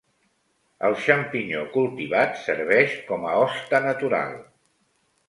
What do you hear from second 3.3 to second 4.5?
a hoste natural.